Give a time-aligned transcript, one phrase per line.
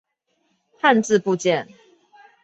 [0.79, 1.67] 汉字部件。